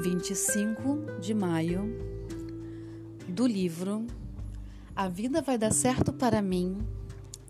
25 0.00 1.20
de 1.20 1.34
maio, 1.34 1.94
do 3.28 3.46
livro 3.46 4.06
A 4.96 5.08
Vida 5.08 5.42
Vai 5.42 5.58
Dar 5.58 5.74
Certo 5.74 6.10
para 6.10 6.40
Mim, 6.40 6.78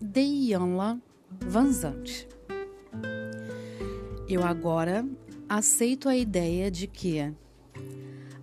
de 0.01 0.19
Ianla 0.19 0.99
Vanzante. 1.47 2.27
Eu 4.27 4.43
agora 4.43 5.07
aceito 5.47 6.09
a 6.09 6.15
ideia 6.15 6.69
de 6.69 6.87
que 6.87 7.33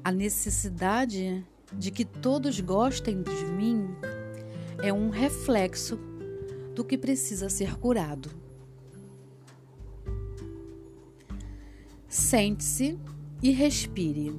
a 0.03 0.11
necessidade 0.11 1.45
de 1.71 1.91
que 1.91 2.07
todos 2.07 2.61
gostem 2.61 3.23
de 3.23 3.45
mim 3.45 3.91
é 4.83 4.91
um 4.91 5.11
reflexo 5.11 5.99
do 6.75 6.83
que 6.83 6.97
precisa 6.97 7.51
ser 7.51 7.77
curado. 7.77 8.31
Sente-se 12.09 12.99
e 13.43 13.51
respire, 13.51 14.39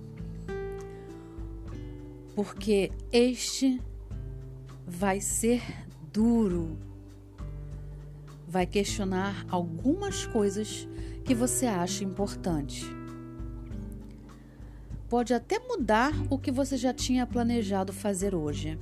porque 2.35 2.91
este 3.11 3.81
vai 4.85 5.21
ser 5.21 5.61
duro. 6.11 6.77
Vai 8.47 8.65
questionar 8.65 9.45
algumas 9.49 10.25
coisas 10.25 10.87
que 11.23 11.35
você 11.35 11.67
acha 11.67 12.03
importante. 12.03 12.85
Pode 15.07 15.33
até 15.33 15.59
mudar 15.59 16.11
o 16.29 16.37
que 16.37 16.51
você 16.51 16.77
já 16.77 16.93
tinha 16.93 17.25
planejado 17.25 17.93
fazer 17.93 18.33
hoje. 18.33 18.79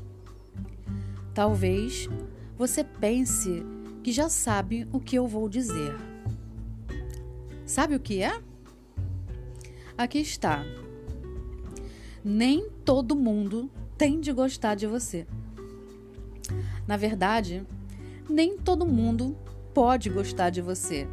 Talvez 1.34 2.10
você 2.58 2.84
pense 2.84 3.64
que 4.04 4.12
já 4.12 4.30
sabe 4.30 4.88
o 4.92 5.00
que 5.00 5.18
eu 5.18 5.28
vou 5.28 5.48
dizer. 5.50 5.96
Sabe 7.66 7.96
o 7.96 8.00
que 8.00 8.22
é? 8.22 8.42
Aqui 9.98 10.20
está. 10.20 10.64
Nem 12.24 12.70
todo 12.86 13.16
mundo 13.16 13.72
tem 13.98 14.20
de 14.20 14.32
gostar 14.32 14.76
de 14.76 14.86
você. 14.86 15.26
Na 16.88 16.96
verdade, 16.96 17.66
nem 18.30 18.56
todo 18.60 18.86
mundo 18.86 19.36
pode 19.74 20.12
gostar 20.12 20.52
de 20.52 20.62
você. 20.62 21.08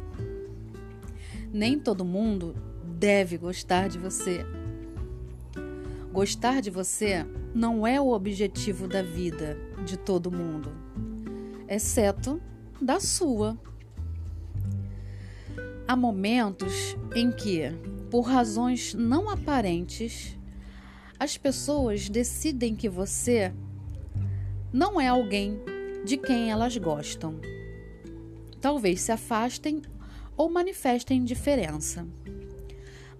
Nem 1.51 1.79
todo 1.79 2.05
mundo 2.05 2.55
deve 2.83 3.39
gostar 3.39 3.89
de 3.89 3.97
você. 3.97 4.45
Gostar 6.13 6.61
de 6.61 6.69
você 6.69 7.25
não 7.55 7.87
é 7.87 7.99
o 7.99 8.09
objetivo 8.09 8.87
da 8.87 9.01
vida 9.01 9.57
de 9.83 9.97
todo 9.97 10.31
mundo, 10.31 10.71
exceto 11.67 12.39
da 12.79 12.99
sua. 12.99 13.57
Há 15.87 15.95
momentos 15.95 16.95
em 17.15 17.31
que 17.31 17.73
por 18.15 18.21
razões 18.21 18.93
não 18.93 19.29
aparentes, 19.29 20.37
as 21.19 21.37
pessoas 21.37 22.07
decidem 22.07 22.73
que 22.73 22.87
você 22.87 23.53
não 24.71 25.01
é 25.01 25.09
alguém 25.09 25.59
de 26.05 26.15
quem 26.15 26.49
elas 26.49 26.77
gostam. 26.77 27.41
Talvez 28.61 29.01
se 29.01 29.11
afastem 29.11 29.81
ou 30.37 30.49
manifestem 30.49 31.17
indiferença, 31.17 32.07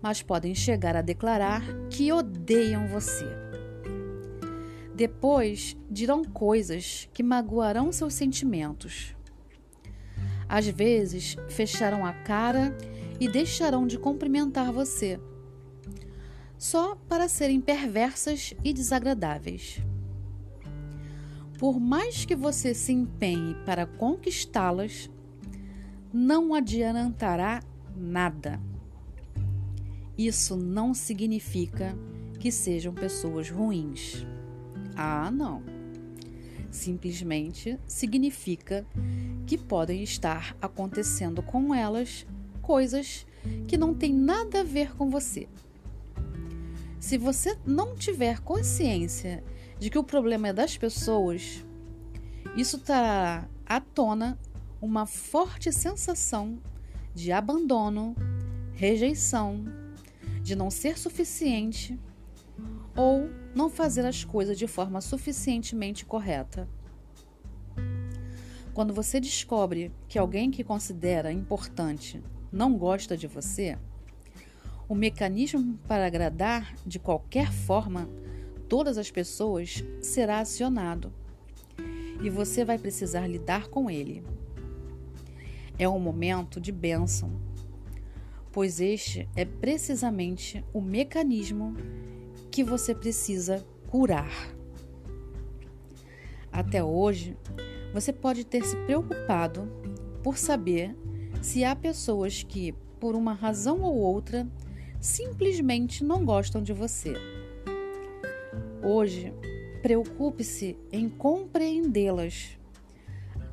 mas 0.01 0.21
podem 0.21 0.55
chegar 0.55 0.95
a 0.95 1.01
declarar 1.01 1.61
que 1.89 2.13
odeiam 2.13 2.87
você. 2.87 3.27
Depois 4.95 5.75
dirão 5.91 6.23
coisas 6.23 7.09
que 7.11 7.21
magoarão 7.21 7.91
seus 7.91 8.13
sentimentos. 8.13 9.13
Às 10.47 10.67
vezes 10.69 11.35
fecharão 11.49 12.05
a 12.05 12.13
cara 12.13 12.73
e 12.93 12.94
deixarão 13.27 13.87
de 13.87 13.97
cumprimentar 13.97 14.71
você, 14.71 15.19
só 16.57 16.95
para 16.95 17.27
serem 17.27 17.61
perversas 17.61 18.53
e 18.63 18.73
desagradáveis. 18.73 19.79
Por 21.57 21.79
mais 21.79 22.25
que 22.25 22.35
você 22.35 22.73
se 22.73 22.91
empenhe 22.91 23.55
para 23.65 23.85
conquistá-las, 23.85 25.09
não 26.13 26.53
adiantará 26.53 27.61
nada. 27.95 28.59
Isso 30.17 30.55
não 30.55 30.93
significa 30.93 31.97
que 32.39 32.51
sejam 32.51 32.93
pessoas 32.93 33.49
ruins. 33.49 34.25
Ah, 34.95 35.31
não. 35.31 35.63
Simplesmente 36.69 37.79
significa 37.87 38.85
que 39.45 39.57
podem 39.57 40.03
estar 40.03 40.55
acontecendo 40.61 41.41
com 41.41 41.73
elas 41.73 42.25
coisas 42.65 43.27
que 43.67 43.77
não 43.77 43.93
têm 43.93 44.11
nada 44.11 44.61
a 44.61 44.63
ver 44.63 44.95
com 44.95 45.07
você. 45.07 45.47
Se 46.99 47.15
você 47.15 47.55
não 47.63 47.95
tiver 47.95 48.39
consciência 48.39 49.43
de 49.77 49.91
que 49.91 49.99
o 49.99 50.03
problema 50.03 50.47
é 50.47 50.53
das 50.53 50.75
pessoas, 50.75 51.63
isso 52.57 52.79
trará 52.79 53.47
à 53.63 53.79
tona 53.79 54.39
uma 54.81 55.05
forte 55.05 55.71
sensação 55.71 56.59
de 57.13 57.31
abandono, 57.31 58.15
rejeição, 58.73 59.63
de 60.41 60.55
não 60.55 60.71
ser 60.71 60.97
suficiente 60.97 61.99
ou 62.95 63.29
não 63.53 63.69
fazer 63.69 64.07
as 64.07 64.23
coisas 64.23 64.57
de 64.57 64.65
forma 64.65 65.01
suficientemente 65.01 66.03
correta. 66.03 66.67
Quando 68.73 68.93
você 68.93 69.19
descobre 69.19 69.91
que 70.07 70.17
alguém 70.17 70.49
que 70.49 70.63
considera 70.63 71.31
importante 71.31 72.23
não 72.55 72.77
gosta 72.77 73.17
de 73.17 73.27
você, 73.27 73.77
o 74.87 74.95
mecanismo 74.95 75.77
para 75.89 76.07
agradar 76.07 76.73
de 76.85 76.97
qualquer 76.97 77.51
forma 77.51 78.09
todas 78.69 78.97
as 78.97 79.11
pessoas 79.11 79.83
será 80.01 80.39
acionado 80.39 81.11
e 82.23 82.29
você 82.29 82.63
vai 82.63 82.77
precisar 82.77 83.27
lidar 83.27 83.67
com 83.67 83.91
ele. 83.91 84.23
É 85.77 85.89
um 85.89 85.99
momento 85.99 86.61
de 86.61 86.71
bênção, 86.71 87.29
pois 88.53 88.79
este 88.79 89.27
é 89.35 89.43
precisamente 89.43 90.63
o 90.71 90.79
mecanismo 90.79 91.75
que 92.49 92.63
você 92.63 92.95
precisa 92.95 93.65
curar. 93.89 94.31
Até 96.49 96.81
hoje, 96.81 97.37
você 97.93 98.13
pode 98.13 98.45
ter 98.45 98.63
se 98.63 98.77
preocupado 98.85 99.69
por 100.23 100.37
saber 100.37 100.95
se 101.41 101.63
há 101.63 101.75
pessoas 101.75 102.43
que, 102.43 102.73
por 102.99 103.15
uma 103.15 103.33
razão 103.33 103.81
ou 103.81 103.95
outra, 103.95 104.47
simplesmente 104.99 106.03
não 106.03 106.25
gostam 106.25 106.61
de 106.61 106.73
você. 106.73 107.13
Hoje, 108.81 109.33
preocupe-se 109.81 110.77
em 110.91 111.07
compreendê-las, 111.09 112.57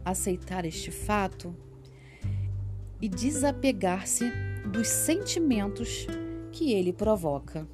aceitar 0.05 0.65
este 0.65 0.91
fato 0.91 1.55
e 3.01 3.09
desapegar-se 3.09 4.31
dos 4.67 4.89
sentimentos 4.89 6.07
que 6.51 6.73
ele 6.73 6.93
provoca. 6.93 7.67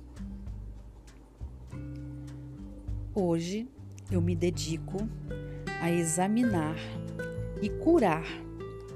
Hoje 3.14 3.68
eu 4.10 4.20
me 4.20 4.34
dedico 4.34 5.08
a 5.80 5.90
examinar 5.90 6.76
e 7.60 7.68
curar 7.68 8.24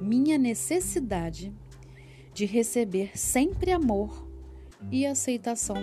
minha 0.02 0.36
necessidade 0.36 1.52
de 2.34 2.44
receber 2.44 3.16
sempre 3.16 3.70
amor 3.70 4.28
e 4.90 5.06
aceitação 5.06 5.76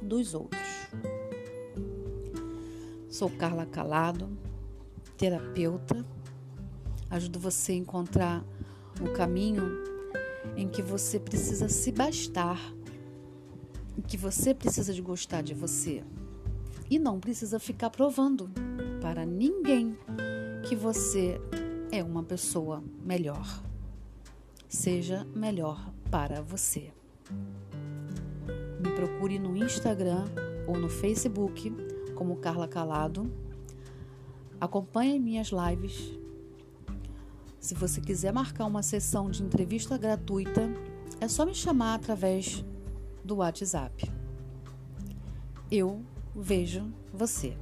dos 0.00 0.34
outros. 0.34 0.62
Sou 3.08 3.30
Carla 3.30 3.66
Calado, 3.66 4.28
terapeuta. 5.16 6.04
Ajudo 7.10 7.38
você 7.38 7.72
a 7.72 7.76
encontrar 7.76 8.44
o 9.00 9.12
caminho 9.12 9.64
em 10.56 10.68
que 10.68 10.82
você 10.82 11.20
precisa 11.20 11.68
se 11.68 11.92
bastar, 11.92 12.60
em 13.96 14.02
que 14.02 14.16
você 14.16 14.54
precisa 14.54 14.92
de 14.92 15.02
gostar 15.02 15.42
de 15.42 15.54
você 15.54 16.02
e 16.90 16.98
não 16.98 17.20
precisa 17.20 17.58
ficar 17.58 17.90
provando 17.90 18.50
para 19.00 19.26
ninguém 19.26 19.96
que 20.66 20.74
você 20.74 21.40
é 21.92 22.02
uma 22.02 22.22
pessoa 22.22 22.82
melhor. 23.04 23.62
Seja 24.68 25.24
melhor 25.34 25.92
para 26.10 26.42
você. 26.42 26.92
Me 28.80 28.90
procure 28.94 29.38
no 29.38 29.56
Instagram 29.56 30.24
ou 30.66 30.76
no 30.76 30.88
Facebook 30.88 31.70
como 32.14 32.36
Carla 32.36 32.66
Calado. 32.66 33.32
Acompanhe 34.60 35.18
minhas 35.18 35.50
lives. 35.50 36.18
Se 37.60 37.74
você 37.74 38.00
quiser 38.00 38.32
marcar 38.32 38.66
uma 38.66 38.82
sessão 38.82 39.30
de 39.30 39.42
entrevista 39.42 39.96
gratuita, 39.96 40.68
é 41.20 41.28
só 41.28 41.46
me 41.46 41.54
chamar 41.54 41.94
através 41.94 42.64
do 43.24 43.36
WhatsApp. 43.36 44.10
Eu 45.70 46.04
vejo 46.34 46.92
você. 47.12 47.56